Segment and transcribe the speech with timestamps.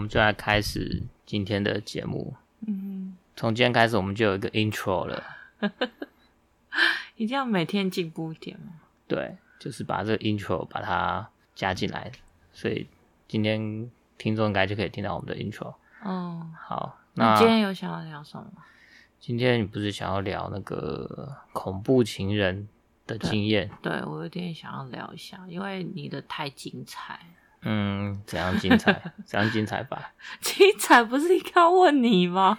[0.00, 2.34] 我们就来开始今天的节目。
[2.66, 5.22] 嗯，从今天开始，我们就有一个 intro 了。
[7.16, 8.80] 一定要每天进步一点吗？
[9.06, 12.10] 对，就是把这个 intro 把它加进来，
[12.50, 12.86] 所以
[13.28, 15.74] 今天听众应该就可以听到我们的 intro。
[16.02, 18.50] 哦，好，那你今天有想要聊什么？
[19.20, 22.66] 今天你不是想要聊那个恐怖情人
[23.06, 23.68] 的经验？
[23.82, 27.20] 对，对，我有点想要聊一下，因为你的太精彩。
[27.62, 29.12] 嗯，怎样精彩？
[29.24, 30.12] 怎样精彩吧？
[30.40, 32.58] 精彩不是应该要问你吗？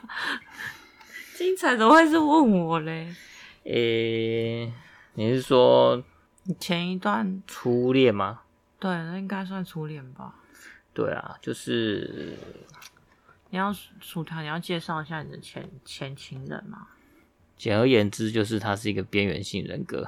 [1.36, 3.14] 精彩怎么会是问我嘞？
[3.64, 4.74] 诶、欸，
[5.16, 6.04] 你是说
[6.44, 8.42] 你前一段初恋吗？
[8.80, 10.36] 对，那应该算初恋吧。
[10.94, 12.38] 对啊，就是
[13.50, 16.88] 你要薯条，你要介绍一下你的前前情人吗？
[17.58, 20.08] 简而言之，就是他是一个边缘性人格。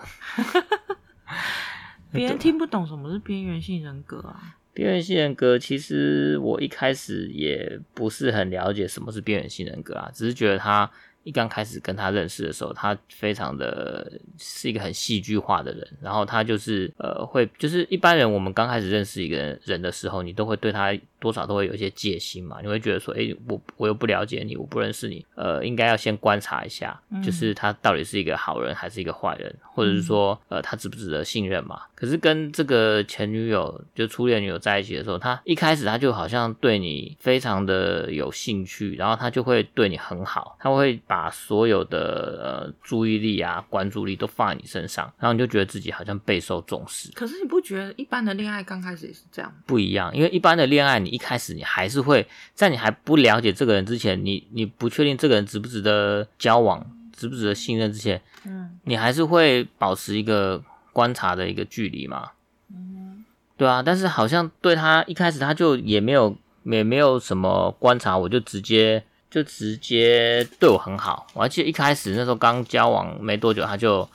[2.12, 4.58] 别人听不懂什么是边缘性人格啊？
[4.74, 10.90] 边缘性人格，其实我一开始也不是很了解什么是边缘性人格啊，只是觉得他。
[11.26, 15.88] 一刚开始跟他认识的时候，他非常的是一个很戏剧化的人。
[16.02, 20.94] 然后他就是呃，会就是一般人，我们刚开始认识一个人的时候，你都会对他
[21.24, 22.58] 多少都会有一些戒心嘛。
[22.62, 31.80] 你会觉得说，诶，我我又不了解你，我不认识你，呃，应该要先观察一下，就是他到底是一个好人还是一个坏人，或者是说，呃，他值不值得信任嘛？
[31.96, 47.10] 可是跟这个前女友就初恋女友在一起的时候，他一开始他就好像对你非常的有兴趣，然后他就会对你很好，他会把所有的呃注意力啊、关注力都放在你身上，然后你就觉得自己好像备受重视。
[47.14, 49.54] 可是你不觉得一般的恋爱刚开始也是这样？
[49.66, 62.31] 不一样，因为一般的恋爱，你一开始你还是会在你还不了解这个人之前，你你不确定这个人值不值得交往、值不值得信任之前，嗯，你还是会保持一个观察的一个距离嘛。
[62.69, 63.23] 嗯，
[63.56, 69.03] 对啊，但是好像对他一开始他就也没有也没有什么观察，我就直接。
[69.34, 74.07] 就直接对我很好，我还记得一开始那时候刚交往没多久，他就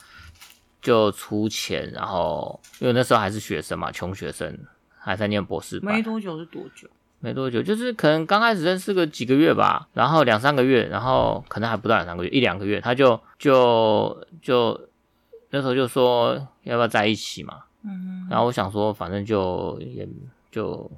[0.81, 4.57] 就出钱，然后因为那时候还是学生嘛，穷学生
[5.09, 5.95] 还在念博士班。
[5.95, 6.87] 没多久是多久？
[7.19, 14.79] 没多久，就是可能刚开始认识个几个月吧，然后两三个月，然后可能还不到两三个月，一两个月，他就就就
[15.49, 20.07] 那时候就说要不要在一起嘛，嗯，然后我想说反正就也
[20.49, 20.89] 就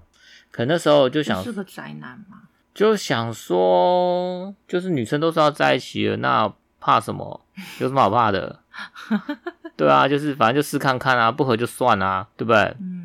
[0.51, 2.41] 可能那时候就想是个宅男嘛。
[2.73, 7.41] 就想说，就是女生都是要在一起的，那怕什么？
[7.79, 8.59] 有什么好怕的？
[9.75, 12.59] 对啊，就是反正就试看看啊，不合就算啊，对不对？
[12.79, 13.00] 嗯。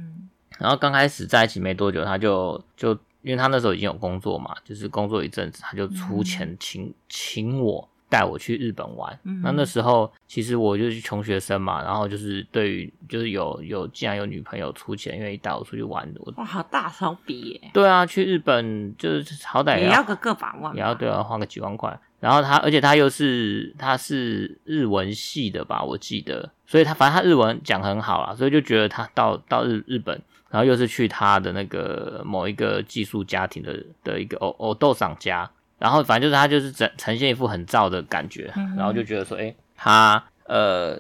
[0.58, 7.88] 然后刚开始在一起没多久，他就就因为他那时候已经有工作嘛，就是工作一阵子，他就出钱请请我。
[8.08, 17.70] 带我去日本玩，嗯、那那时候其实我就是穷学生嘛，然后就是对于就是有有既然有女朋友出钱愿意带我出去玩的，哇，好大手笔耶！
[17.74, 21.98] 对啊，去日本就是好歹也要，也要个个把万，也要对啊，花个几万块。
[22.26, 30.20] 然后他，而且他又是他是日文系的吧，我记得，所以他反正他日文讲很好啊，所以就觉得他到到日日本，
[30.50, 35.48] 然后又是去他的那个某一个寄宿家庭的的一个偶偶豆桑家。
[35.78, 40.97] 然后反正就是他就是呈呈现一副很燥的感觉，然后就觉得说，诶，他呃，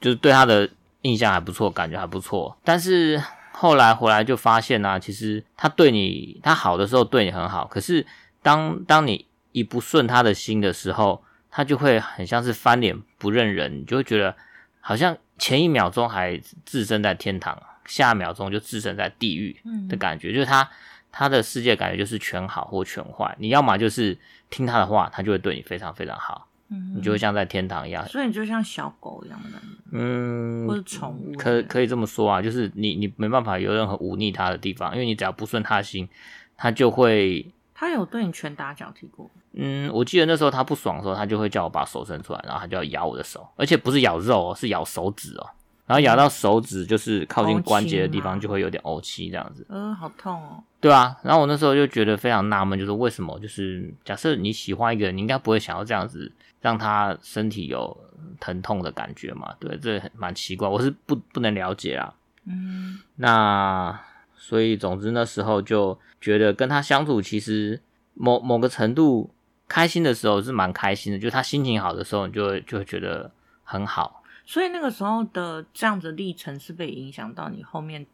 [0.00, 0.68] 就是对他的
[1.00, 2.56] 印象还不错，感觉还不错。
[2.62, 3.20] 但是
[3.50, 8.06] 后来回来就发现呢、啊，其实他对你，他好的时候对你很好，可是
[8.42, 14.34] 当当你一不顺他的心的时候，他就会很像是翻脸不认人，你就会觉得
[14.80, 19.56] 好像前一秒钟还置身在天堂，下一秒钟就置身在地狱
[19.88, 20.68] 的感觉，嗯、就是他。
[21.14, 24.16] 他的世界感觉就是全好或全坏，你要么就是
[24.48, 29.58] 听他的话，他就会对你非常非常好，嗯，你就会像在天堂一样，所以你就像小狗一样的，
[29.92, 36.08] 嗯，或者宠物，可可以这么说啊，就是你你没办法有任何忤逆他的地方，因为你只要不顺他心，
[36.56, 37.46] 他就会。
[37.82, 39.28] 他有对你拳打脚踢过？
[39.54, 45.50] 嗯，我记得那时候他不爽的时候，他就会叫我把手伸出来，然后他就要咬我的手，而且不是咬肉哦，是咬手指哦。
[45.84, 49.66] 然后咬到手指，就是靠近关节的地方，就会有点呕气这样子。
[49.68, 50.62] 嗯，好痛哦。
[50.80, 53.36] 对啊，然后我那时候就觉得非常纳闷，就是为什么？
[53.40, 56.30] 就是假设你喜欢一个人，你应该不会想要这样子
[56.60, 57.94] 让他身体有
[58.38, 59.52] 疼痛的感觉嘛？
[59.58, 62.14] 对，这蛮奇怪，我是不不能了解啊。
[62.46, 64.00] 嗯，那
[64.44, 67.80] 所以总之那时候就觉得跟他相处，其实
[68.14, 69.30] 某某个程度
[69.68, 73.30] 开心的时候是蛮开心的，就他心情好的时候，你就会就会觉得
[73.62, 74.24] 很好。
[74.44, 78.04] 所以那个时候的这样子历程是被影响到你后面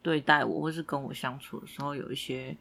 [0.00, 2.56] 对待我或是跟我相处的时候有一些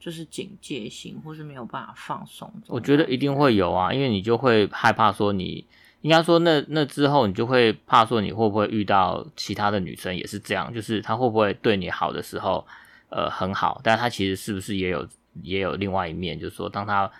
[0.00, 2.50] 就是警戒心或是没有办法放松。
[2.68, 5.66] 我觉得一定会有啊，因为你就会害怕说你
[6.02, 12.64] 应该说那那之后你就会怕说你会不会遇到其他的女生也是这样，就是她会不会对你好的时候，
[13.08, 15.08] 呃很好，但她其实是不是也有
[15.42, 17.10] 也有另外一面，就是说当她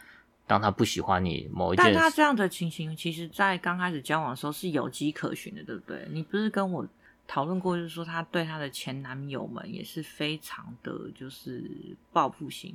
[0.47, 6.07] 当她不喜欢你某一件，但她这样的情形，其实在刚开始交往的时候是有迹可循的，对不对？
[6.13, 6.87] 你不是跟我
[7.27, 11.65] 讨论过，就是说她对她的前男友们也是非常的就是
[12.13, 12.73] 报复心。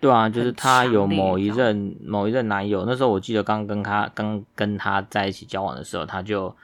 [0.00, 6.54] 对啊，就是她有某一任某一任男友，那时候我记得刚跟她刚跟她在一起交往的时候，她就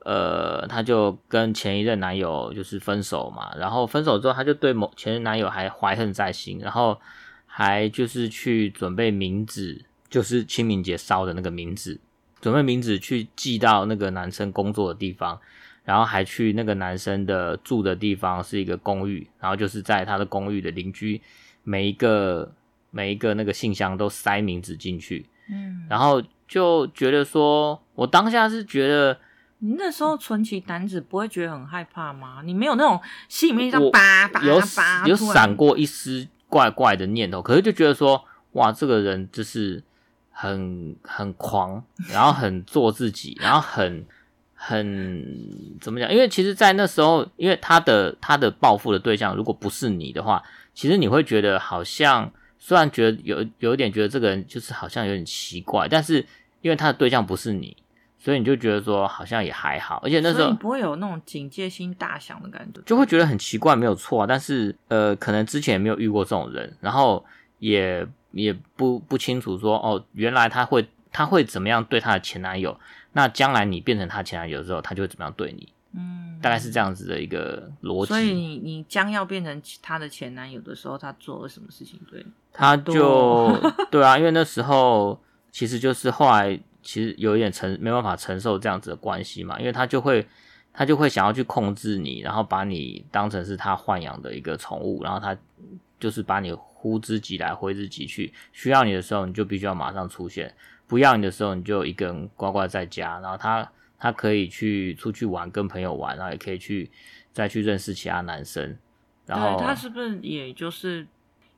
[0.00, 7.00] 呃她就跟前一任男友就是分手嘛，然后分手之后，她就对某前任男友还怀恨在心，然后
[7.46, 12.00] 还就是去准备冥纸，就是清明节烧的那个冥纸，
[12.40, 15.38] 准备冥纸去寄到那个男生工作的地方，
[15.84, 21.22] 然后还去那个男生的住的地方是一个公寓，然后就是在他的公寓的邻居
[21.62, 22.52] 每一个。
[22.94, 29.18] 每一个那个信箱都塞名字进去，嗯，然后就觉得说，我当下是觉得，
[29.60, 32.42] 你那时候存起胆子不会觉得很害怕吗？
[32.44, 33.00] 你没有那种
[33.30, 38.22] 心里面像叭叭有叭有闪过一丝怪怪的念头，可是就觉得说，
[38.52, 39.82] 哇，这个人就是
[40.30, 44.04] 很很狂，然后很做自己，然后很
[44.54, 45.24] 很
[45.80, 46.12] 怎么讲？
[46.12, 50.42] 因为其实，在那时候，因为他的他的报复的对象如果不是你的话，
[50.74, 52.30] 其实你会觉得好像。
[52.64, 56.24] 虽然觉得有有一点觉得这个人就是好像有点奇怪，但是
[56.60, 57.76] 因为他的对象不是你，
[58.20, 60.00] 所以你就觉得说好像也还好。
[60.04, 64.26] 而且那时候你不会有那种警戒心大响的感觉，就会觉得很奇怪，没有错啊。
[64.28, 67.24] 但是呃，可能之前也没有遇过这种人，然后
[67.58, 72.78] 也也不不清楚说哦，原来他会他会怎么样对他的前男友，
[73.12, 75.68] 那将来你变成他前男友之后，他就会怎么样对你？
[75.94, 78.08] 嗯，大概是这样子的一个逻辑。
[78.08, 82.32] 所以你你将要变成他的前男友的时候，他做了什么事情对你？
[82.52, 83.54] 他就
[83.90, 90.26] 对啊，因为那时候其实就是后来其实有一点承没办法承受这样子的关系嘛，因为他就会
[90.72, 95.36] 他就会想要去控制你，然后把你当成是他豢养的一个宠物，然后他
[96.00, 100.54] 就是把你呼之即来挥之即去，需要你的时候你就必须要马上出现，
[100.86, 103.70] 不要你的时候你就一个人乖乖在家，然后他。
[104.02, 106.90] 他可以去出去玩，跟朋友玩，然后也可以去
[107.32, 108.76] 再去认识其他男生。
[109.26, 111.06] 然后他是不是也就是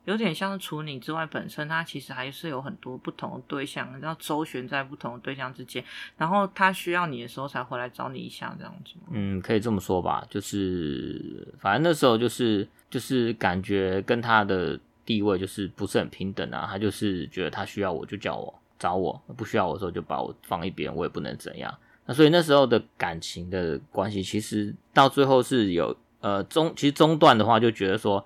[0.03, 5.83] 有点像是除你之外，本身他其实还是有很多不同的对象，然后周旋在不同的对象之间。
[6.19, 8.93] 然后他需要你的时候才回来找你一下，这样子。
[9.09, 10.23] 嗯，可以这么说吧。
[10.29, 16.67] 就是反正那时候就是就是感觉跟他的地位就是不是很平等啊。
[16.69, 21.75] 他就是觉得他需要我就叫我找我，不需要我的时候就把我放一边，我也不能怎样。
[22.05, 28.23] 那所以那时候的感情的关系，其实到最后是有呃中，其实中断的话就觉得说，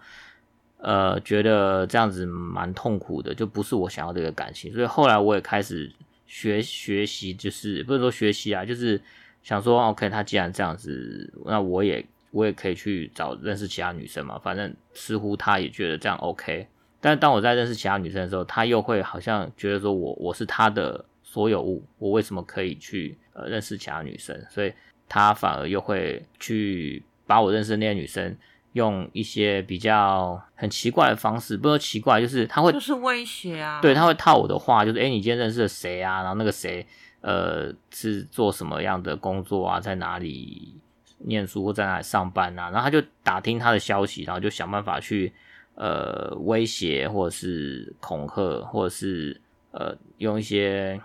[0.78, 4.74] 呃，觉得这样子蛮痛苦的，就不是我想要这个感情。
[4.74, 5.92] 所以后来我也开始
[6.28, 9.02] 学学习，就是不是说学习啊，就是
[9.44, 14.38] 想说，OK，他既然这样子，那我也我也可以去找认识其他女生嘛。
[14.38, 16.68] 反正似乎他也觉得这样 OK。
[17.02, 23.16] 但当我在认识其他女生的时候，他又会好像觉得说我我是他的所有物，我为什么可以去？
[23.34, 24.74] 呃，认识其他女生，所以
[25.08, 28.36] 他反而又会去把我认识的那些女生
[28.74, 36.22] 用一些比较很奇怪的方式，不说奇怪，就是他会就是威胁啊，对，他会套我的话，就是诶，你今天认识了谁啊？
[36.22, 36.86] 然后那个谁，
[37.22, 39.80] 呃，是做什么样的工作啊？
[39.80, 40.75] 在哪里
[41.20, 42.72] 念书或在哪里上班啊？
[42.72, 45.32] 然后他就打听他的消息，然后就想办法去
[45.75, 49.39] 呃威胁，或者是恐吓，或者是
[49.72, 51.00] 呃用一些。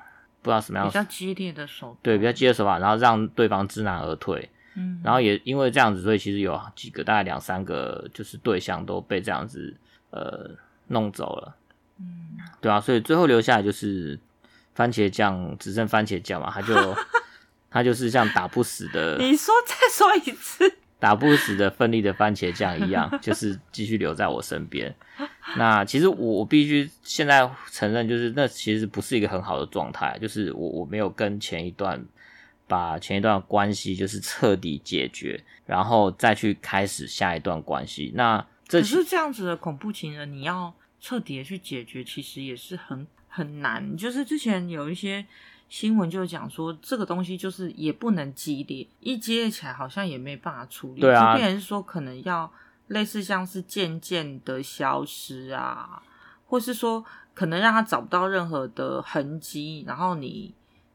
[0.45, 4.47] 不知道什么样比较激烈的手法，对，比较激烈的手法，然后让对方知难而退。
[4.77, 9.75] 嗯，然后也因为这样子，所以其实有几个，大概两三个，就是对象都被这样子
[10.11, 10.51] 呃
[10.89, 11.57] 弄走了。
[11.99, 14.19] 嗯，对啊，所以最后留下来就是
[14.75, 16.97] 番茄酱，只剩番茄酱嘛，他就
[17.71, 19.17] 他就是像打不死的。
[19.23, 20.71] 你说再说一次。
[21.01, 24.95] 打不死的奋力的番茄酱一样，就是继续留在我身边。
[25.57, 30.19] 那其实我我必须现在承认，就是那其实不是一个很好的状态。
[30.21, 32.05] 就是我我没有跟前一段
[32.67, 38.13] 把前一段关系就是彻底解决，然后再去开始下一段关系。
[38.15, 43.97] 那这可是这样子的恐怖情人，你要彻底的去解决，其实也是很很难。
[43.97, 45.25] 就是之前有一些。
[45.67, 51.01] 新闻就讲说，这个东西就是也不能激烈，一激烈起来好像也没办法处理。
[51.01, 52.49] 对啊，就变成说可能要
[52.89, 56.03] 类似像是渐渐的消失啊，
[56.47, 60.55] 或是说可能让他找不到任何的痕迹，然后你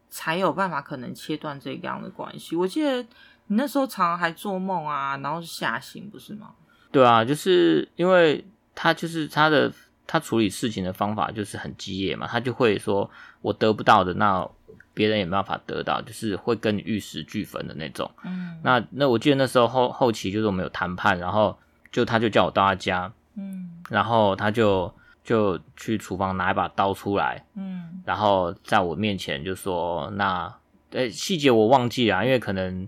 [0.10, 2.56] 才有办法可能切断这样的关系。
[2.56, 3.02] 我记得
[3.48, 6.52] 你那时候常常还做梦啊，然后是吓醒，不是吗？
[6.92, 9.72] 对啊，就是因为他就是他的
[10.06, 13.10] 他处理事情的方法就是很激烈嘛，他就会说
[13.42, 14.50] 我得不到的那。
[14.92, 18.10] 别人也没办法得到，就是会跟你玉石俱焚的那种。
[18.26, 21.58] 嗯，那那我记得那时候后后期就是我们有谈判，然后
[21.92, 24.94] 就他就叫我到他家，嗯，然后他就
[25.24, 30.54] 就去厨房拿一把刀出来，嗯，然后在我面前就说：“那
[30.92, 32.88] 呃细节我忘记了，因为可能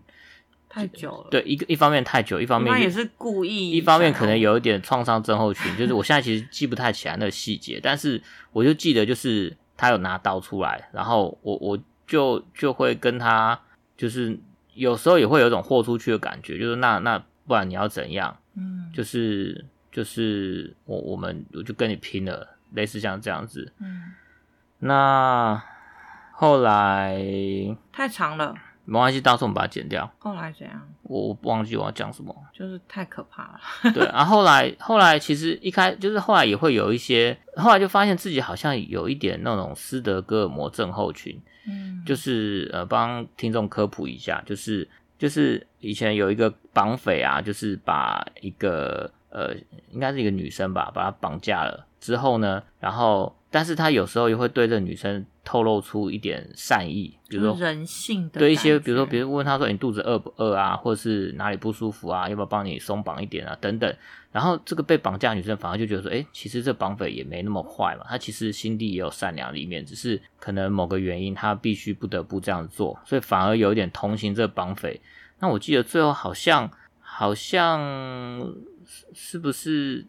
[0.70, 13.60] 太久了，对一个一方面太久，一方面他也是故意，一方面可能有一点创伤症候群， 就是我现在其实记不太起来那个细节，但是我就记得就是他有拿刀出来，然后我我就就会跟他
[13.98, 14.40] 就是
[14.74, 23.72] 有时候也会有一种豁出去的感觉，就是那那不然你要怎样？”嗯，就是就是我我们我就跟你拼了，类似像这样子。
[23.80, 24.12] 嗯，
[24.80, 25.62] 那
[26.34, 27.18] 后来
[27.94, 28.54] 太长了，
[28.86, 30.12] 没关系，到时候我们把它剪掉。
[30.20, 30.88] 后来怎样？
[31.04, 33.60] 我忘记我要讲什么，就是太可怕了。
[33.94, 41.42] 对，然后后来后来其实一开就是后来也会有一些，后来就发现自己好像有一点那种斯德哥尔摩症候群。
[41.68, 44.90] 嗯，就是呃帮听众科普一下，就是。
[45.22, 49.54] 就是以前有一个绑匪啊，就是把一个呃，
[49.92, 63.96] 应该是一个女生吧，把她绑架了之后呢，然后，但是他有时候又会对这女生透露出一点善意，比如说人性的，对一些，比如说，比如问他说你肚子饿不饿啊， 或者是哪里不舒服啊，要不要帮你松绑一点啊，等等。
[64.32, 75.02] 然后这个被绑架女生反而就觉得说，哎，其实这绑匪也没那么坏嘛，他其实心地也有善良的一面，只是可能某个原因他必须不得不这样做，所以反而有一点同情这绑匪。
[75.40, 76.70] 那我记得最后好像
[77.02, 78.54] 好像
[79.14, 80.06] 是不是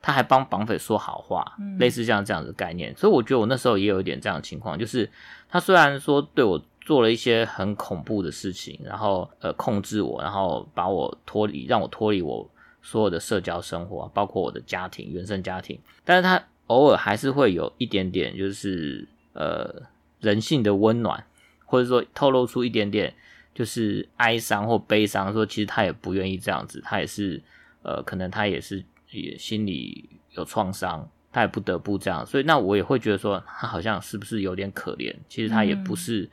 [0.00, 2.94] 他还帮绑匪说好话，嗯、类似像这样的概念。
[2.96, 5.10] 所以我觉得我那时候也有一点这样的情况，就是
[5.48, 12.48] 他虽然说对我做了一些很恐怖的事情，然后呃控制我，然后把我脱离，让我脱离我。
[12.80, 19.82] 所有的社交生活，包括我的家庭、原生家庭，但是他偶尔还是会有一点点，就是呃
[20.20, 21.22] 人性的温暖，
[21.66, 23.12] 或者说透露出一点点
[23.52, 27.42] 就是哀伤或悲伤，说其实他也不愿意这样子，他也是
[27.82, 36.30] 呃可能他也是也心里有创伤，他也不得不这样，所以那我也会觉得说他好像是不是有点可怜，其实他也不是，嗯、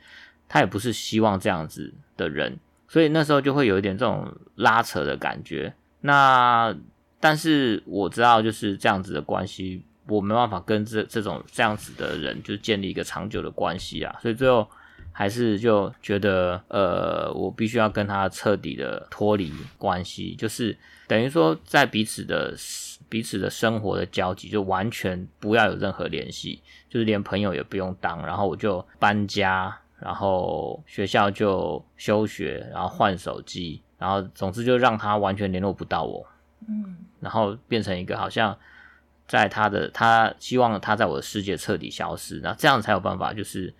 [0.48, 5.74] 他也不是希望这样子的人，所以那时候就会有一点这种拉扯的感觉。
[6.00, 6.76] 那
[7.18, 14.68] 但是我知道就是这样子的关系，我没办法跟这这种这样子的人就建立一个长久的关系啊，所以最后
[15.18, 20.76] 还是就觉得呃，我必须要跟他彻底的脱离关系，就是
[21.08, 22.54] 等于说在彼此的
[23.08, 33.80] 彼此的生活的交集就完全不要有任何联系，就是连朋友也不用当，然后我就搬家，然后学校就休学，然后换手机。
[33.98, 36.22] 然后，总之就让他完全联络不到我，
[36.68, 38.54] 嗯，然后变成一个好像
[39.26, 43.72] 在他的他希望他在我的世界彻底消失，那这样才有办法就是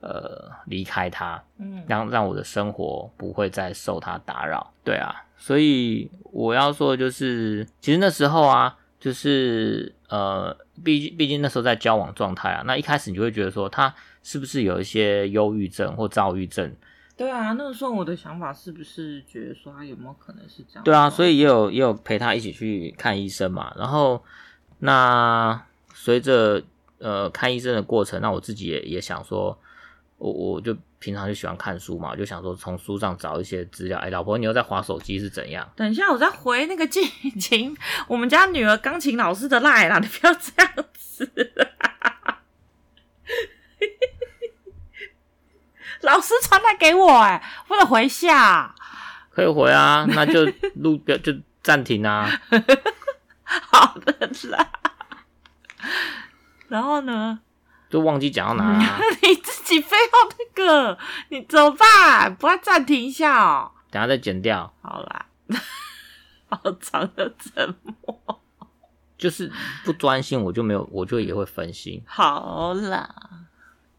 [0.00, 4.72] 呃离开他，嗯，让让我的生活不会再受他打扰。
[4.84, 16.74] 对啊，所以我要说的就是，其实那时候啊，就是呃，毕竟毕竟那时候在交往状态啊，那一开始你就会觉得说他是不是有一些忧郁症或躁郁症。
[17.16, 20.84] 对啊，那个时候我的想法是不是觉得说他有没有可能是这样？
[20.84, 23.74] 对啊，所以也有也有陪他一起去看医生嘛。
[23.76, 24.22] 然后
[24.78, 25.60] 那
[25.92, 26.62] 随着
[26.98, 29.58] 呃看医生的过程，那我自己也也想说，
[30.18, 33.98] 我我就平常就喜欢看书嘛，我就想说从书上找一些资料。
[34.00, 35.66] 哎，老婆，你又在划手机是怎样？
[35.76, 37.02] 等一下，我在回那个静
[37.40, 37.76] 琴，
[38.08, 41.32] 我们家女儿钢琴老师的赖啦，你不要这样子。
[46.02, 48.74] 老师传来给我，哎，不能回下，
[49.30, 50.44] 可以回啊，那就
[50.74, 51.32] 录表就
[51.62, 52.28] 暂停啊。
[53.42, 54.68] 好的啦。
[56.68, 57.40] 然后呢？
[57.88, 58.98] 就忘记讲到哪啊？
[59.22, 60.98] 你自己非要那个，
[61.30, 62.34] 你怎么办？
[62.34, 63.72] 不要暂停一下哦。
[63.90, 64.72] 等下再剪掉。
[64.82, 65.26] 好啦。
[66.50, 68.40] 好长的沉默。
[69.16, 69.50] 就是
[69.84, 72.02] 不专心，我就没有，我就也会分心。
[72.06, 73.14] 好啦。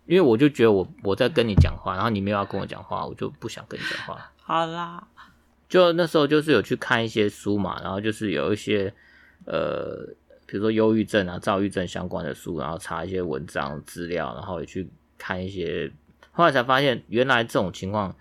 [0.06, 4.32] 因为我就觉得我我在跟你讲话，然后你没有要跟我讲话，我就不想跟你讲话。
[4.42, 5.04] 好啦，
[5.68, 8.92] 就那时候就是有去看一些书嘛，然后就是有一些
[9.46, 10.08] 呃，
[10.50, 15.92] 比如说忧郁症啊、躁郁症相关的书，然后查一些文章资料，然后也去看一些，
[16.32, 18.16] 后来才发现原来这种情况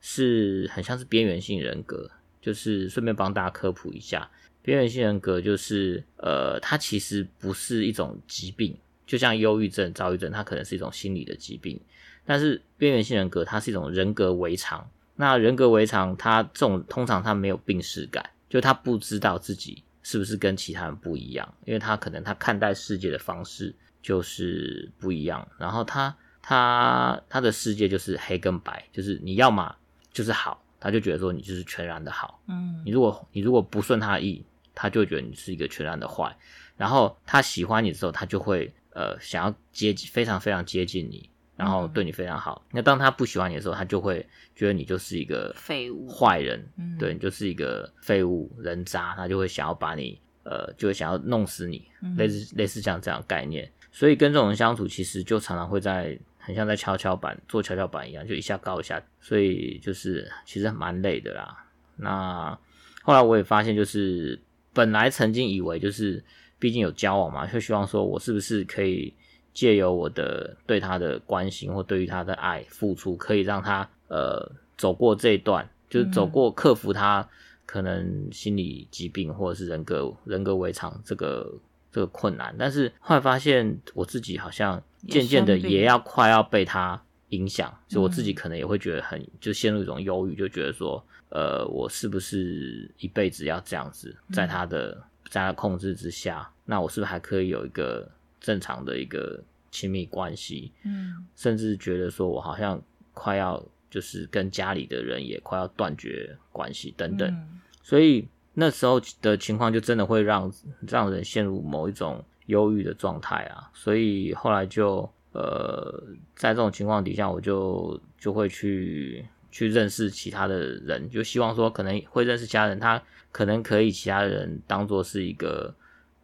[0.00, 2.08] 是很像是边缘性人格，
[2.40, 4.30] 就是顺便帮大家科普一下，
[4.62, 8.76] 边缘性人格就是呃，它其实不是一种疾病。
[9.06, 11.78] 就像忧郁症、躁郁症，它可能是一种心理的疾病，
[12.24, 14.88] 但是边缘性人格它是一种人格违常。
[15.16, 25.48] 那人格违常，它这种通常它没有病识感，就他不知道自己是不是跟其他人不一样，因为他可能他看待世界的方式就是不一样。
[25.58, 29.74] 然后他他他的世界就是黑跟白，就是你要么
[30.12, 32.40] 就是好，他就觉得说你就是全然的好。
[32.46, 34.44] 嗯，你如果你如果不顺他的意，
[34.74, 36.36] 他就觉得你是一个全然的坏。
[36.76, 42.62] 然后他喜欢你的时候，他就会呃想要接近，非常非常接近你，然后对你非常好。
[42.66, 53.70] 嗯、那当他不喜欢你的时候，他就会觉得你就是一个废物、坏人，嗯、对你就是一个废物、人渣，他就会想要把你呃，就会想要弄死你，嗯、类似类似像这样的概念。
[53.92, 61.64] 所以跟这种人相处，其实就常常会在很像在跷跷板做跷跷板一样，就一下高一下，所以就是其实蛮累的啦。
[61.96, 62.58] 那
[63.02, 64.40] 后来我也发现，就是
[64.72, 66.24] 本来曾经以为就是。
[66.56, 69.12] 毕竟有交往嘛，就希望说我是不是可以
[69.54, 77.26] 借由我的对他的关心或对于他的爱付出，可以让他呃走过这一段，就是走过克服他
[77.64, 81.50] 可能心理疾病或者是人格人格围场这个
[81.92, 82.54] 这个困难。
[82.58, 96.50] 但是后来发现我自己好像渐渐的也要快要被他影响，所以我自己可能也会觉得很就陷入一种忧郁，就觉得说呃我是不是一辈子要这样子在他的在他控制之下。
[96.64, 98.10] 那我是不是还可以有一个
[98.44, 100.70] 正常的一个亲密关系？
[100.84, 102.78] 嗯，甚至觉得说我好像
[103.14, 110.52] 快要就是跟家里的人也快要断绝关系等等，嗯，所以那时候的情况就真的会让
[110.86, 113.70] 让人陷入某一种忧郁的状态啊。
[113.72, 116.04] 所以后来就呃，
[116.36, 125.74] 在这种情况底下，我就就会去去认识其他的人，就希望说可能会认识其他人，他可能可以其他人当做是一个。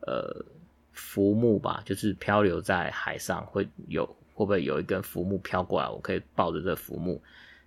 [0.07, 0.45] 呃，
[1.01, 4.05] 浮木吧，就是漂流在海上，会有
[4.35, 5.89] 会不会有一根浮木飘过来？
[5.89, 7.21] 我可以抱着这浮木，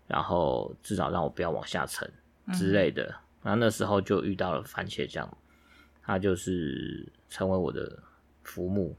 [0.07, 2.09] 然后至少让我不要往下沉
[2.53, 3.03] 之类的。
[3.41, 5.27] 然后那时候就遇到了番茄酱，
[6.03, 7.97] 他就是成为我的
[8.43, 8.95] 浮木，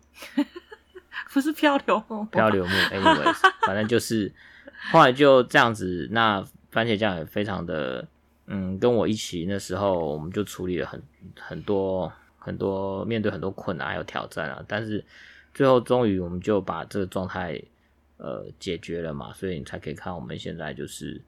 [1.33, 2.71] 不是漂流木，漂流木。
[2.91, 4.31] Anyways， 反正就是
[4.91, 6.09] 后来就这样子。
[6.11, 8.07] 那番茄酱也非常的，
[8.47, 11.01] 嗯，跟我一起那时候，我们就处理了很
[11.39, 12.13] 很多。
[12.45, 15.03] 很多面对很多困难还有挑战啊，但是
[15.55, 17.59] 最后终于我们就把这个状态
[18.19, 21.21] 呃解决了嘛，所以你才可以看我们现在就是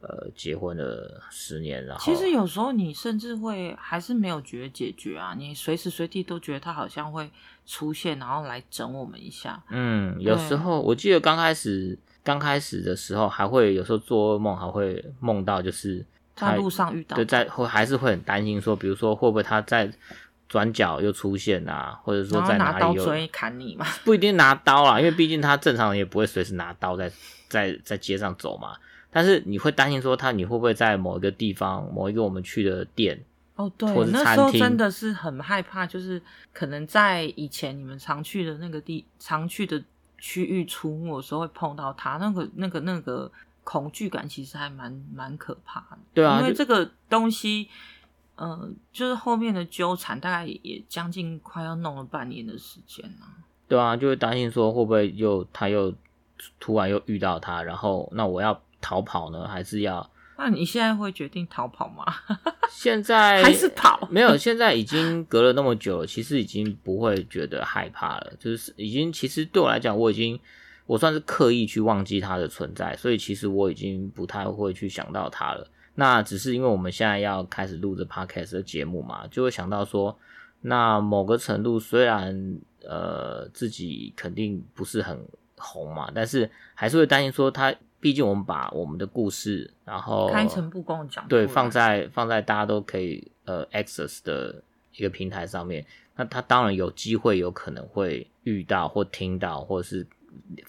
[0.00, 7.30] 呃结婚了十年，然后其实有时候你甚至会还是没有觉得解决啊，你随时随地都觉得他好像会
[7.64, 9.62] 出现，然后来整我们一下。
[9.70, 16.04] 嗯，有时候我记得刚开始刚开始的时候还会有时候做噩梦，还会梦到就是
[16.34, 19.90] 在路上遇到，对，在会还是会很担心说，比如说会不会他在。
[20.48, 23.84] 转角又出现啊，或者说在哪里又拿刀砍你嘛？
[24.02, 27.12] 不一定拿刀啦，因为毕竟他正常人也不会随时拿刀在
[27.48, 28.74] 在在街上走嘛。
[29.10, 33.18] 但是你会担心说他你会不会在某一个地方，某一个我们去的店
[33.56, 36.20] 哦，对，或者餐厅，那时候真的是很害怕，就是
[36.54, 39.82] 可能在以前你们常去的那个地常去的
[40.16, 43.30] 区域出没的时候会碰到他，那个那个那个
[43.64, 45.98] 恐惧感其实还蛮蛮可怕的。
[46.14, 47.68] 对啊，因为这个东西。
[48.38, 53.26] 呃，就是后面的纠缠，大概也将近快要弄了半年的时间了。
[53.66, 55.92] 对啊，就会担心说会不会又他又
[56.60, 60.08] 突然又遇到他，然后那我要逃跑呢，还是要？
[60.36, 62.04] 那你现在会决定逃跑吗？
[62.70, 64.06] 现在还是跑？
[64.08, 68.32] 没有，现在已经隔了那么久了，其实已经不会觉得害怕了。
[68.38, 70.38] 就是已经，其实对我来讲，我已经
[70.86, 75.68] 我算是刻意去忘记他的存在，所以其实我已经不太会去想到他了。
[76.00, 80.16] 那只是因为我们现在要开始录这 podcast 的节目嘛，就会想到说，
[80.60, 85.20] 那某个程度虽然呃自己肯定不是很
[85.56, 94.62] 红嘛，但是还是会担心说他，毕竟我们把我们的故事，然后开诚布公讲，对，放在放在大家都可以呃 access 的
[94.94, 95.84] 一个平台上面，
[96.14, 100.06] 那他当然有机会有可能会遇到或听到或者是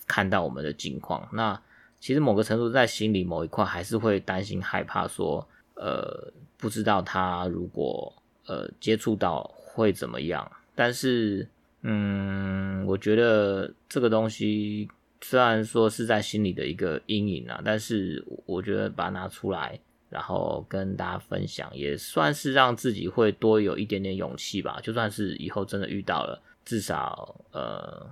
[0.08, 1.62] 看到我们的近况，那。
[2.00, 8.14] 其实某个程度在心里某一块还是会担心害怕，说呃不知道他如果
[8.46, 10.50] 呃接触到会怎么样。
[10.76, 11.48] 但是
[11.82, 14.90] 嗯，我觉得这个东西
[15.22, 19.78] 虽然说是在心里的一个阴影啊，但是我觉得把它拿出来，
[20.10, 24.80] 然后跟大家分享，也算是让自己会多有一点点勇气吧。
[24.82, 28.10] 就算是以后真的遇到了，至少呃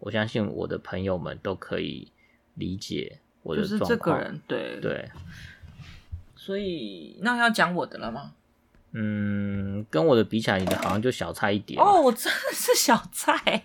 [0.00, 2.10] 我相信我的朋友们都可以
[2.54, 3.20] 理解。
[3.44, 5.10] 就是这个人，对对，
[6.36, 8.32] 所以那要讲我的了吗？
[8.92, 12.00] 嗯，跟我的比起来，你的好像就小菜一碟哦。
[12.02, 13.62] 我真的是小菜。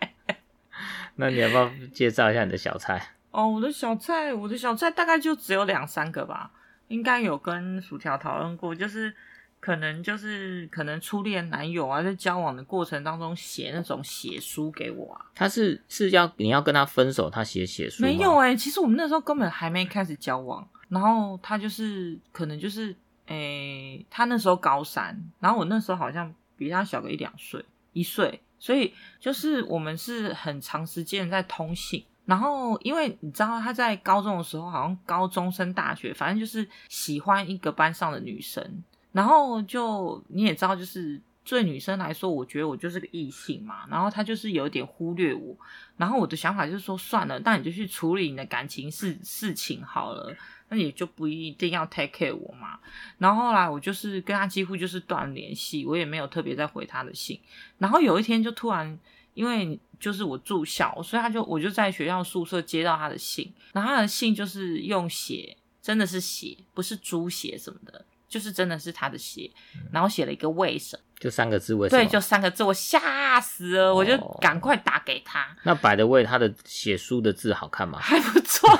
[1.16, 3.14] 那你要不要介绍一下你的小菜？
[3.30, 6.50] 哦，我的小菜，我的小菜大概就只有两三个吧，
[6.88, 9.14] 应该有跟薯条讨论过，就是。
[9.60, 15.26] 可能就是可能初恋男友啊，在交往的过程当中写那种写书给我啊。
[15.34, 18.02] 他是是要你要跟他分手，他写写书？
[18.02, 22.96] 没有哎、欸，其实我们那时候根本还没开始交往，然后他就是可能就是
[23.26, 32.04] 诶，他那时候高三，然后我那时候好像比他小个一两岁，一岁，所以就是我们是很长时间在通信。
[32.26, 38.84] 然后，因为你知道他在高中的时候，好像高中升大学，反正就是喜欢一个班上的女生。
[39.12, 43.86] 然后就你也知道，就是对女生来说，我觉得我就是个异性嘛。
[43.90, 45.56] 然后他就是有点忽略我。
[45.96, 50.34] 然后我的想法就是说，算了，那你就去处理你的感情事事情好了。
[50.68, 52.78] 那也就不一定要 take care 我嘛。
[53.18, 57.40] 然后后来我就是跟他几乎就是断联系，我也没有特别再回他的信。
[57.78, 58.98] 然后有一天就突然。
[59.32, 69.50] 因为就是我住校，所以他就我就在学校宿舍接到他的信，然后他的信就是用血，真的是血，不是猪血什么的，就是真的是他的写，
[69.92, 75.42] 然后写了一个为什么，就三个字为什么，对，就三个字，我吓死了，我就赶快打给他。
[75.42, 77.98] 哦、那 by the way，他的写书的字好看吗？
[78.00, 78.70] 还不错，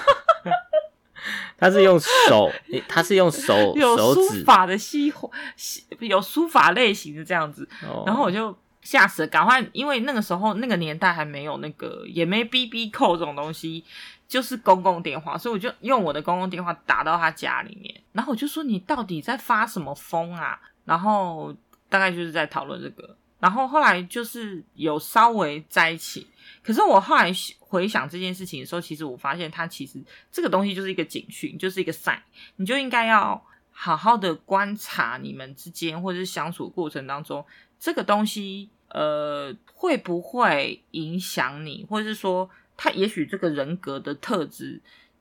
[1.59, 2.51] 他是用手，
[2.89, 8.57] 他是用手有书法的手指有书法类型的这样子，哦、然后我就。
[8.83, 9.29] 吓死了！
[9.29, 13.85] 赶快，因为那个时候那个年代还没有那个，也没 BB 扣这种东西，
[14.27, 21.55] 就是公共电话，所以我就用我的公共电话打到他家里面，然后我就说：“你到底在发什么疯啊？”然后
[21.89, 26.27] 大概就是在讨论这个，然后后来就是有稍微在一起。
[26.63, 32.19] 可是我后来回想这件事情的时候，其实我发现他其实这个东西就是一个警讯，就是一个 sign，
[32.57, 37.45] 你就应该要好好的观察你们之间或者是相处过程当中。
[37.81, 44.81] 这个东西，呃，会不会影响你，或者是说，他也许这个人格的特质，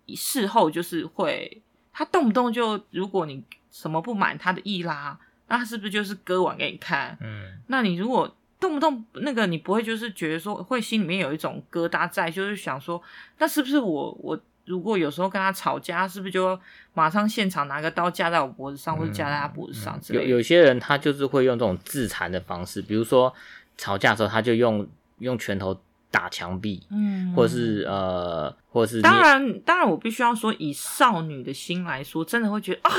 [0.10, 1.62] 事后就是会，
[1.94, 3.42] 他动不动就，如果你
[3.72, 5.18] 什么不满他的意啦，
[5.48, 7.18] 那他是不是就是割腕给你看？
[7.22, 13.02] 嗯，那你如果动不动那个，你不会就是觉得说，会心里面有一种疙瘩在，就是想说，
[13.38, 14.40] 那是不是我我？
[14.70, 16.58] 如果有时候跟他吵架，是不是就
[16.94, 20.26] 马上现场拿个刀架在我脖子上，或者架在他脖子上之类的？
[20.26, 23.34] 有有些人他就是会用这种自残的方式，比如说
[23.78, 25.76] 吵架的时候，他就用用拳头
[26.12, 32.92] 打墙壁，嗯，或者是呃，或者是当然当然，我必须要说，以少女的心来说，真的会觉得啊，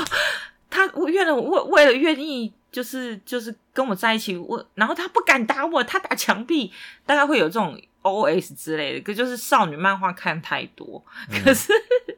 [0.69, 6.73] 他我愿了为为了愿意，就是就是跟我在一起，我然后他不敢打我，他打墙壁，
[7.05, 7.81] 大概会有这种。
[8.01, 11.03] O S 之类的，可就是少女漫画看太多。
[11.29, 11.71] 嗯、可是，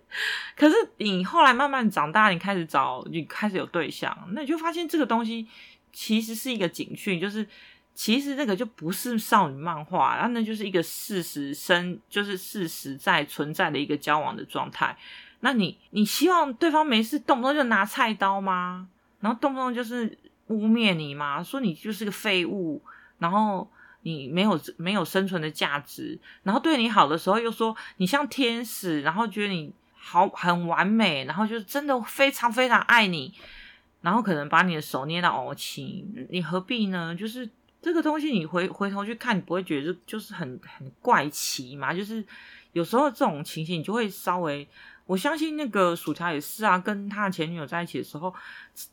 [0.56, 5.48] 可是你后来慢慢长大，你开始找，你开始有对象，那你就发现这个东西
[5.91, 7.46] 其实是一个警讯，就是
[7.93, 14.98] 其实这个就不是少女漫画，然后那就是一个事实生，就是事实在存在的一个交往的状态。
[15.41, 18.88] 那你你希望对方没事，动不动就拿菜刀吗？
[19.19, 20.17] 然后动不动就是
[20.48, 21.43] 污蔑你吗？
[21.43, 22.82] 说你就是个废物，
[23.19, 23.69] 然后。
[24.04, 33.34] 你没有没有生存的价值，然后对你好的时候又说你像天使，然后觉得你好很完美，然后就是真的非常非常爱你，
[34.02, 37.16] 然后可能把你的手捏到哦青，你何必呢？
[37.16, 37.50] 就是
[37.82, 41.94] 这个东西，你回回头去看，你不会觉得就是很很怪奇嘛？
[41.94, 42.24] 就是
[42.74, 44.68] 有时候这种情形，你就会稍微。
[45.06, 48.34] 我相信那个薯条也是啊，跟他的前女友在一起的时候，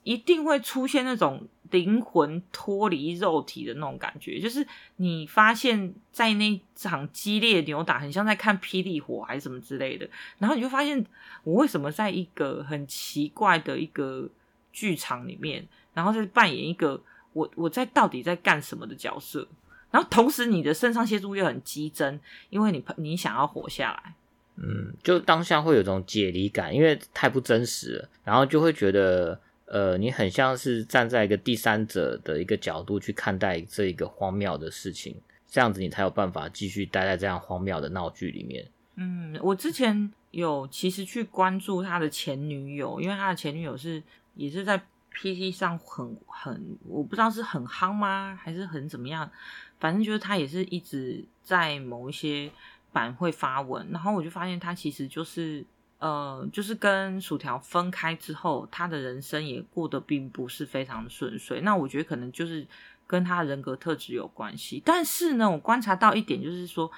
[0.02, 11.06] 一定会出现那种灵魂脱离肉体的那种感觉，就是你发现，在那场激烈的扭打，很像在看霹雳火还是什么之类的，然后你就发现，
[11.44, 14.28] 我为什么在一个很奇怪的一个
[14.72, 17.00] 剧场里面，然后在扮演一个
[17.32, 19.46] 我我在到底在干什么的角色，
[19.92, 22.18] 然后同时你的肾上腺素又很激增，
[22.48, 24.14] 因为你你想要活下来。
[24.56, 35.16] 嗯，就当下会有种解离感，因为太不真实了，然后就会觉得，呃，你很像是站在一个第三者的一个角度去看待这一个荒谬的事情，
[35.48, 38.68] 这样子你才有办法继续待在这样荒谬的闹剧里面。
[38.96, 44.02] 嗯，我之前有其实去关注他的前女友，因为他的前女友是
[44.34, 44.78] 也是在
[45.14, 49.30] PT 上很很，我不知道是很夯吗，还是很怎么样，
[49.78, 52.50] 反正就是他也是一直在某一些。
[52.92, 55.64] 版会发文，然后我就发现他其实就是，
[55.98, 61.60] 呃，就是跟薯条分开之后，他的人生也过得并不是非常的顺遂。
[61.60, 62.66] 那我觉得可能就是
[63.06, 64.82] 跟他的人格特质有关系。
[64.84, 66.90] 但是呢，我观察到一点就是说，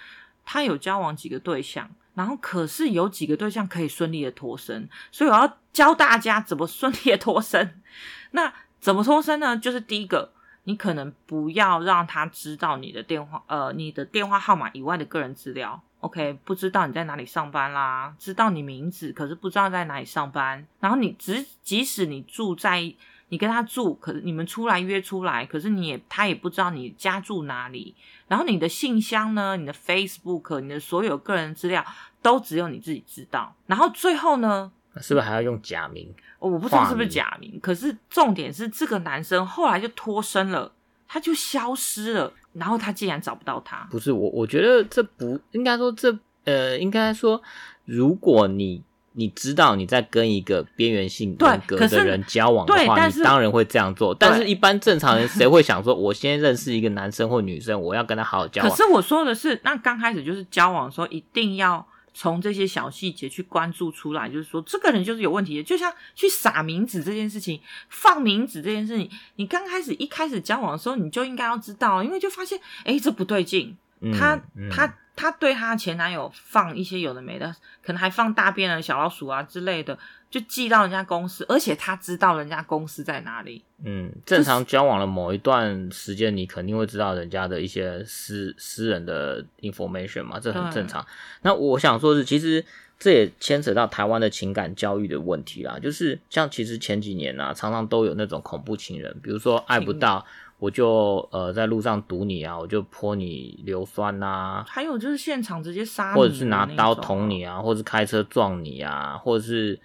[0.44, 4.88] 他有交往几个对象，然后可是有几个对象可以顺利的脱身。
[5.11, 7.81] 所以我要教大家怎么顺利的脱身。
[8.33, 9.57] 那怎么脱身呢？
[9.57, 10.33] 就是第一个。
[10.64, 16.38] 你可能不要让他知道你的电话，呃，你的电话号码以外的个人资料，OK？
[16.44, 20.66] 不知道你在哪里上班啦，知道你名字，可是不知道在哪里上班。
[20.79, 22.94] 然后你只即使你住在，
[23.29, 27.94] 你跟他住，可是你们出来约出来，可是你也他也不知道你家住哪里。
[28.29, 31.85] 然后你的信箱呢，你的 Facebook，你的所有个人资料
[32.22, 33.55] 都只有你自己知道。
[33.66, 36.12] 然后最后呢，是不是还要用假名？
[36.38, 40.70] 我不知道是不是假名，可是重点是这个男生后来就脱身了，
[41.09, 43.87] 他就消失了，然后他竟然找不到他。
[43.90, 47.40] 不是我，我觉得这不应该说这呃，应该说
[47.85, 48.83] 如果你。
[49.14, 54.14] 你知道你在跟一个边缘性人格的人交往的话，你当然会这样做。
[54.14, 58.70] 但是，一般正常人 谁会想说，我先认识一个男生或女生，我要跟他好好交往？
[58.70, 65.62] 可是我说的是，那刚开始就是交往的时候，一定要从这些小细节去关注出来，就是说这个人就是有问题的。
[65.62, 73.77] 就像去撒名字这件事情，放名字这件事情，你刚开始一开始交往的时候，你就应该要知道，因为就发现，哎，这不对劲，
[74.18, 74.87] 他他。
[74.87, 79.98] 他她对她前男友放一些有的没的，可能还放大便的小老鼠啊之类的，
[80.31, 83.62] 就寄到人家公司，而且她知道人家公司在哪里。
[83.85, 91.05] 嗯，正常交往了某一段时间，你肯定会知道人家的一些私私人的 information 嘛，这很正常。
[91.42, 92.64] 那我想说的是，其实
[92.98, 100.25] 这也牵扯到台湾的情感教育的问题啦，就是像其实前几年啊，常常都有那种恐怖情人，比如说爱不到。
[100.62, 109.77] 我就呃在路上堵你啊，我就泼你硫酸呐、啊，还有就是现场直接杀你，或者是拿刀捅你啊，或者是开车撞你啊，或者是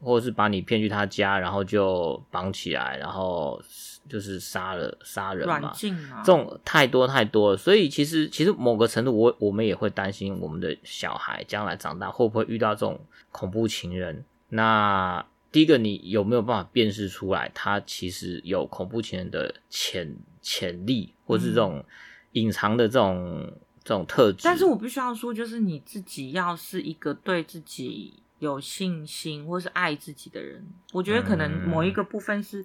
[0.00, 3.60] 或者是把你骗去他家，然后就绑起来，然后
[4.08, 13.00] 就是杀了杀人嘛，软禁啊，这种太多太多了，所以其实其实某个程度我我们也会担心我们的小孩将来长大会不会遇到这种
[13.32, 15.26] 恐怖情人，那。
[15.52, 21.84] 第一个，你有没有办法辨识出来，他其实有恐怖情人的潜潜力，或是这种
[22.32, 24.42] 隐藏的这种这种特质？
[24.44, 32.64] 但是我必须要说，就是你自己要是一个对自己有信心或是爱自己的人，我觉得可能某一个部分是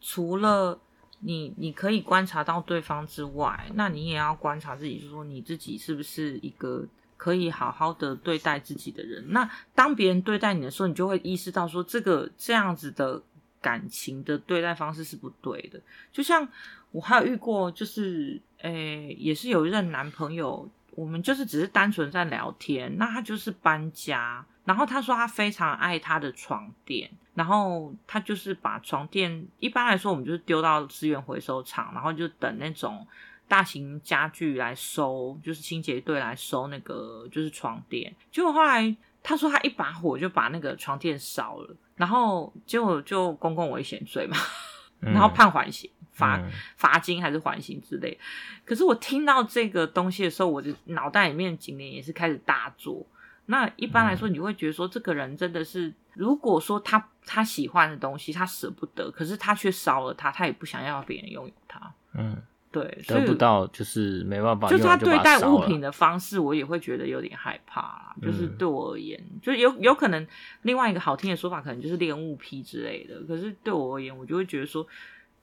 [0.00, 0.78] 除了
[1.18, 6.86] 你你可以观察到对方之外，那你也要观察自己，就是说你自己是不是一个。
[7.20, 13.22] 可以好好的对待自己的人，那当别人对待你的时候，你就会意识到说，这个这样子的
[13.60, 15.78] 感情的对待方式是不对的。
[16.10, 16.48] 就像
[16.92, 33.06] 我还有遇过，就是诶、也是有一任男朋友，我们就是只是单纯在聊天，那他就是搬家，然后他说他非常爱他的床垫，然后他就是把床垫，一般来说我们就是丢到资源回收厂，然后就等那种。
[33.50, 38.14] 大型家具来收，就是清洁队来收那个就是床垫。
[38.30, 44.36] 结果后来他说他一把火就把那个床垫烧了，然后结果就公共危险罪嘛，
[45.00, 46.40] 然后判缓刑，罚
[46.76, 48.16] 罚金还是缓刑之类。
[48.64, 53.04] 可是我听到这个东西的时候，我的脑袋里面警铃也是开始大作。
[53.46, 61.92] 那一般来说，你会觉得说这个人真的是，如果说他他喜欢的东西他舍不得，可是他却烧了它，他也不想要别人拥有它。
[62.14, 62.40] 嗯。
[62.72, 68.14] 对，得不到就是没办法，就是他对待物品的方式，我也会觉得有点害怕啦。
[68.22, 70.24] 嗯、就是对我而言，就有有可能
[70.62, 73.20] 另外一个好听的说法，可能就是恋物癖之类的。
[73.26, 74.86] 可是对我而言，我就会觉得说，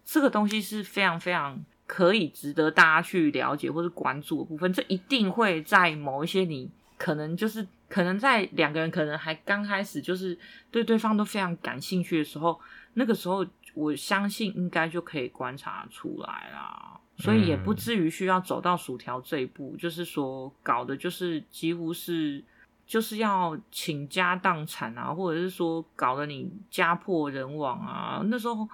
[0.05, 4.71] 这个东西是非常非常可以值得大家去了解或是关注的部分。
[4.71, 10.37] 这一定会在某一些你可能就是可能在两个人可能还刚开始就是
[10.71, 12.57] 对对方都非常感兴趣的时候，
[12.93, 16.93] 那个时候我相信应该就可以观察出来啦。
[17.17, 22.43] 所以也不至于需要走到薯条这一步，嗯、就是说搞的就是几乎是
[22.85, 28.21] 就是要倾家荡产啊，或者是说搞得你家破人亡啊。
[28.25, 28.69] 那时候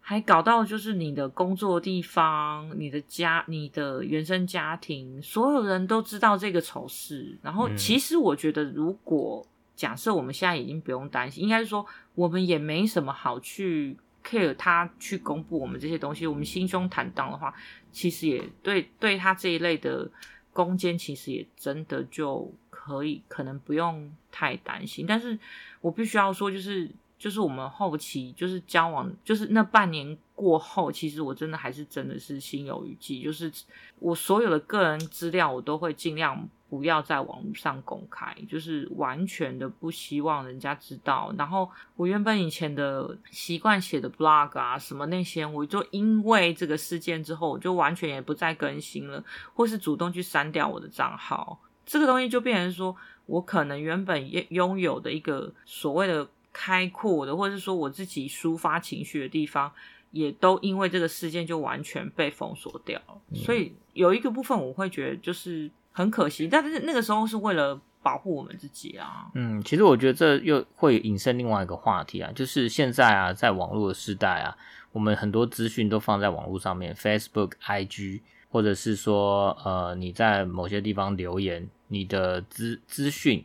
[0.00, 7.36] 还搞到就是你的工作地方、你的家、你的原生家庭，所有人都知道这个丑事。
[7.42, 11.84] 然后其实我觉得，如果假设我们现在已经不用担心，应该是说
[12.14, 13.98] 我们也没什么好去。
[14.26, 17.54] Care 他去公布我们这些东西，我们心胸坦荡的话，
[17.92, 20.10] 其实也对对他这一类的
[20.52, 25.06] 攻坚，其实也真的就可以，可能不用太担心。
[25.06, 25.38] 但是
[25.80, 33.52] 我必须要说，就是就是我们后期就是交往，就是那半年过后，其实我真的还是真的是心有余悸，就是
[34.00, 36.48] 我所有的个人资料，我都会尽量。
[36.68, 41.32] 不要在网络上公开，就是完全的不希望人家知道。
[41.38, 49.22] 然后我原本以前的习惯写的 blog 啊，什么那些，我就因为这个事件之后，我就完全也不再更新了，
[49.54, 51.60] 或是主动去删掉我的账号。
[51.84, 59.70] 这个东西就变成说，我可能原本拥有的一个所谓的开阔的，或者是说我自己抒发情绪的地方，
[60.10, 63.16] 也都因为这个事件就完全被封锁掉了。
[63.30, 63.36] 嗯。
[63.36, 65.70] 所以有一个部分，我会觉得就是。
[65.96, 69.26] 很可惜，但是那个时候是为了保护我们自己啊。
[69.34, 74.56] 嗯，其实我觉得这又会引申另外一个话题啊，就是现在啊，在网络的时代啊，
[74.92, 78.20] 我们很多资讯都放在网络上面，Facebook、IG。
[78.48, 83.44] 或者是说呃你在某些地方留言，你的资资讯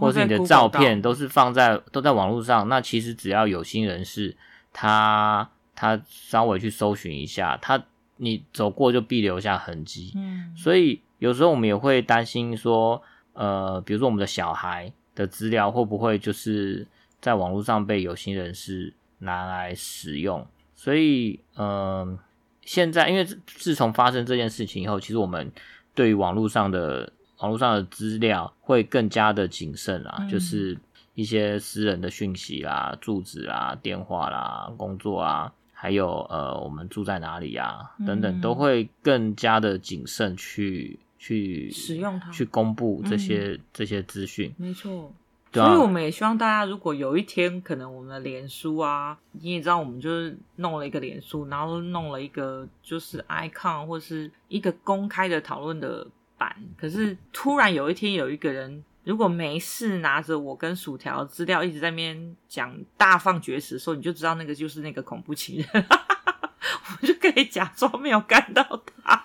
[0.00, 4.34] 或者是你的照片都是放在都在网络上，那其实只要有心人士，
[4.72, 7.84] 他他稍微去搜寻一下，他
[8.16, 10.12] 你走过就必留下痕迹。
[10.16, 13.02] 嗯，所以有时候我们也会担心说，
[13.32, 16.86] 呃，比如说我们的小孩的资料会不会就是
[17.20, 20.46] 在网络上被有心人士拿来使用？
[20.74, 22.18] 所以，嗯、呃，
[22.62, 25.50] 现在因为自从发生这件事情以后，其实我们
[25.94, 30.78] 对于网络上的网络上的资料会更加的谨慎啊，嗯、就是
[31.14, 44.54] 一些私人的讯息啦、住址啦、电话啦、工作啊，还有呃，我们住在哪里呀、啊、等等，都会更加的谨慎去去使用它，去公布这些、嗯、这些资讯。
[44.56, 45.12] 没错。
[45.52, 56.54] 所以我们也希望大家，如果有一天可能我们的脸书啊，你也知道，我们就是弄了一个脸书，然后弄了一个就是 icon 或是一个公开的讨论的版。
[56.76, 68.62] 可是突然有一天有一个人，如果没事拿着我跟薯条资料一直在那边讲大放厥词的时候，你就知道那个就是那个恐怖情人， 我们就可以假装没有看到
[69.02, 69.24] 他。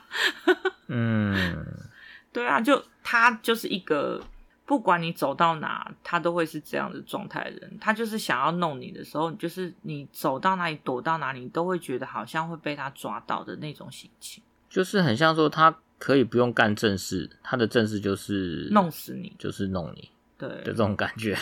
[0.91, 1.65] 嗯，
[2.31, 4.21] 对啊，就他就是一个。
[4.63, 7.77] 不管你走到哪，他都会是这样的状态的人。
[7.81, 14.41] 他就是想要弄你的时候，就是你走到哪里躲到哪里，你都会觉得好像会被他抓到的那种心情。
[14.69, 21.37] 就是很像说，他可以不用干正事，他的正事就是弄死你，就是弄你，对的这种感觉。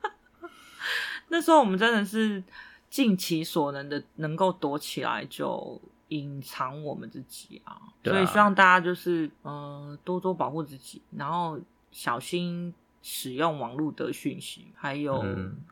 [1.28, 2.42] 那时候我们真的是
[2.88, 5.78] 尽其所能的，能够躲起来就
[6.08, 7.80] 隐藏我们自己啊。
[8.02, 8.16] 对啊。
[8.16, 11.58] 所以希望大家就是呃多多保护自己，然后。
[11.90, 15.24] 小心使用网络的讯息，还有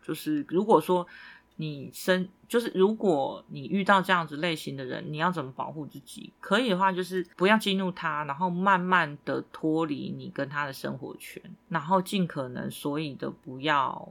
[0.02, 1.06] 就是，如果说
[1.56, 6.32] 你生，就是如果你遇到这样子类型的人，你要怎么保护自己？
[6.40, 14.10] 可以的话，就是不要激怒他，然后慢慢的脱离你跟他的生活圈，然后尽可能所以的不要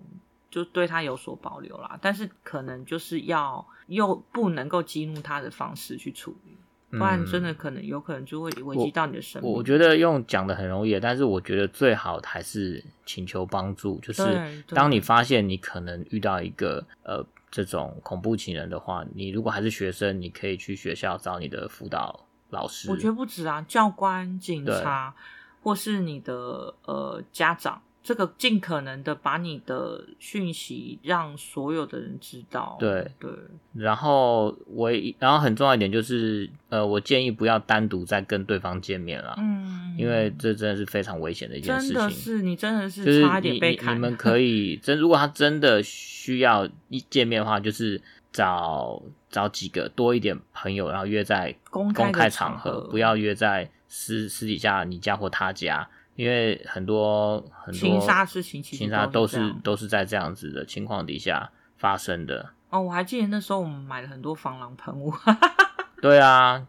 [0.55, 1.99] 就对他有所保留啦。
[2.01, 6.57] 但是可能就是要又不能够激怒他的方式去处理。
[6.91, 9.51] 不然真的可能有可能就会危及到你的生命。
[9.51, 13.99] 我，我觉得用讲的很容易，但是我觉得最好还是请求帮助。
[13.99, 22.89] 就是当你发现你可能遇到一个呃这种恐怖情人的话，你如果还是学生，你可以去学校找你的辅导老师。
[22.89, 25.13] 我觉得不止啊，教官、警察，
[25.61, 27.81] 或是你的呃家长。
[28.05, 32.77] 这个尽可能的把你的讯息让所有的人知道。
[32.79, 33.31] 对对。
[33.73, 39.33] 然后我，然后很重要一点就是，呃，我建议不要单独再跟对方见面了。
[39.39, 39.95] 嗯。
[39.97, 41.95] 因为这真的是非常危险的一件事情。
[41.95, 43.95] 真的是，你真的是差一点被砍。
[43.95, 47.99] 你们可以真，如果他真的需要一见面的话，就是
[48.31, 55.89] 找找几个多一点朋友，然后约在公开场合，不要约在私私底下你家或他家。
[56.15, 62.51] 因为很多很多情杀事情，情杀都是都是在这样子的情况底下发生的。
[62.69, 65.13] 哦，我还记得那时候我们买了很多防狼喷雾。
[66.01, 66.65] 对啊，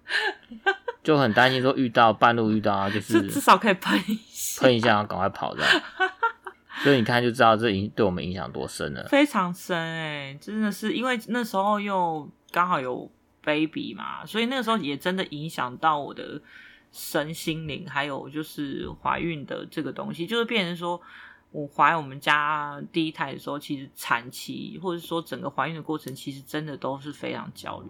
[1.02, 5.62] 就很担心说遇到半路遇到啊，就是至少可以喷一下，喷一下，赶快跑的。
[6.82, 13.10] 所以你看就知道这影对我们影响多深了，非常深哎，真的是因为那时候又刚好有
[13.42, 16.40] baby 嘛，所以那个时候也真的影响到我的。
[16.98, 20.98] 身心灵，还有就是怀孕的这个东西，就是变成说，
[21.50, 27.88] 我怀我们家第一胎的时候，其实产期或者说整个怀孕的过程，其实真的都是非常焦虑。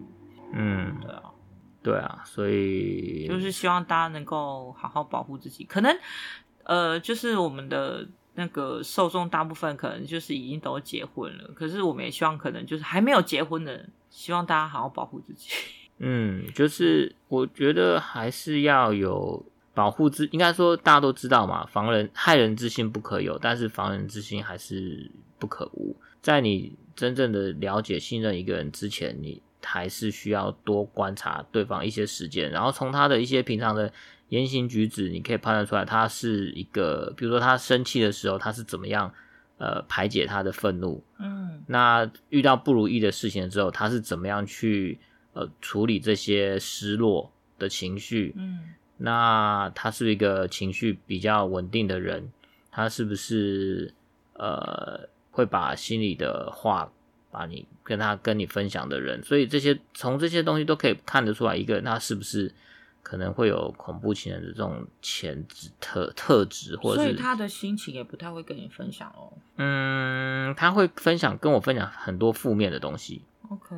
[0.52, 1.22] 嗯，对啊，
[1.84, 5.62] 对啊，所以就是希望大家能够好好保护自己。
[5.62, 5.96] 可能
[6.64, 15.50] 呃，就是我们的那个受众大部分可能就是已经都结婚了，可是我们也希望可能就是还没有结婚的人，希望大家好好保护自己。
[15.98, 25.96] 嗯，就是我觉得还是要有保护之，应该说大家都知道嘛，防人害人之心不可有，但是防人之心还是不可无。
[26.20, 33.90] 在你真正的了解、信任一个人之前，你还是需要多观察对方一些时间，然后从他的一些平常的
[34.28, 39.10] 言行举止，你可以判断出来他是一个，比如说他生气的时候，他是怎么样
[39.56, 44.98] 呃排解他的愤怒，嗯，那遇到不如意的事情之后，他是怎么样去。
[45.36, 52.32] 呃，处理这些失落的情绪，嗯，那他是一个情绪比较稳定的人，
[52.70, 53.92] 他是不是
[54.32, 56.90] 呃会把心里的话
[57.30, 62.50] 把你跟他跟你分享的人，所以这些从这些东西都可以看得出来，一个人他是不是
[63.02, 69.34] 可能会有恐怖情人的这种潜质特特质，或者是所以他的心情也不太会跟你分享哦。
[69.56, 73.20] 嗯，他会分享跟我分享很多负面的东西。
[73.50, 73.76] OK。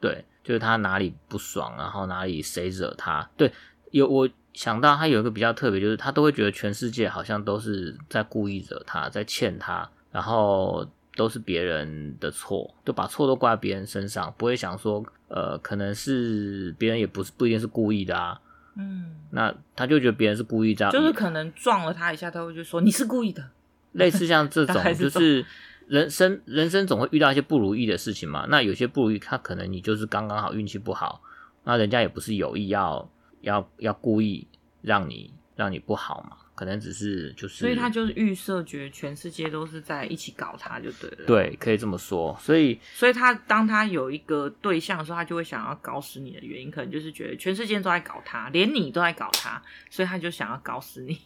[0.00, 3.30] 对，就是他哪里不爽，然后哪里谁惹他。
[3.36, 3.52] 对，
[3.92, 10.84] 有我想到他有一个比较特别，就是他都会觉得全世界好像都是在故意惹他，在欠他，然后
[11.14, 18.40] 都是别人的错，就把错都怪在别人身上，不会想说，呃，可能是别人也不是不一定是故意的啊。
[18.74, 23.50] 嗯，那他就觉得别人是故意这样，就是可能撞了他一下，他会就说你是故意的。
[23.92, 25.46] 类似像这 种，就是
[25.90, 28.46] 人生人生总会遇到一些不如意的事情嘛。
[28.48, 31.20] 那有些不如意，他可能你就是刚刚好运气不好，
[31.64, 33.10] 那人家也不是有意要
[33.40, 34.46] 要要故意
[34.82, 36.36] 让你让你不好嘛。
[36.54, 41.24] 可能只是就是，所以他就是预设，觉得全世界都是在一起搞他，就对了。
[41.26, 42.36] 对，可以这么说。
[42.38, 51.18] 所以，所以他当他有一个对象的时候，他就会想要搞死你的原因，可能就是觉得全世界都在搞他，连你都在搞他，所以他就想要搞死你。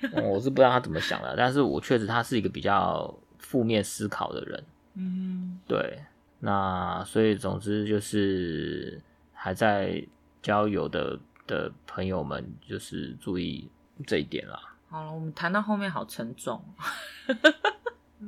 [0.00, 3.14] 嗯，我是不知道他怎么想的，但是我确实他是一个比较
[3.54, 4.64] 负面思考的人。
[4.94, 6.02] 嗯，对。
[6.40, 9.00] 那所以总之就是
[9.32, 10.04] 还在
[10.42, 13.70] 交友的的朋友们，就是注意。
[14.08, 16.60] 这一点啦，好了，我们谈到后面好沉重。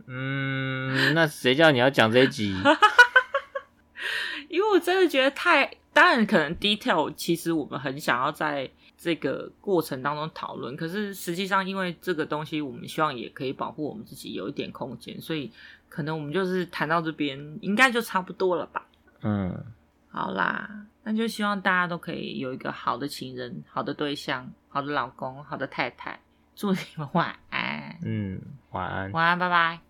[0.07, 2.55] 嗯，那谁叫你要讲这一集？
[4.49, 5.69] 因为我真的觉得太……
[5.93, 15.51] 当然，可能 detail 其实我们很想要在这个过程当中讨论，可是实际上因为这个东西，我们希望也可以保护我们自己有一点空间，所以
[15.89, 18.87] 可能我们就是谈到这边，应该就差不多了吧？
[19.23, 19.65] 嗯，
[20.09, 20.87] 好啦。
[21.09, 26.19] 那就希望大家都可以有一个好的情人、好的对象、好的老公、好的太太。
[26.57, 27.97] 祝你们晚安。
[28.03, 28.41] 嗯，
[28.73, 29.13] 晚安。
[29.13, 29.79] 晚安，拜拜。